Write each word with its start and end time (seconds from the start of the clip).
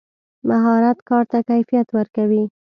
مهارت 0.49 0.97
کار 1.09 1.23
ته 1.31 1.37
کیفیت 1.49 1.87
ورکوي. 1.93 2.43